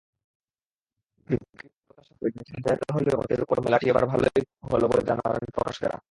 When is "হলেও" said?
2.95-3.15